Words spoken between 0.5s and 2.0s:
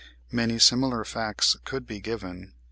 similar facts could be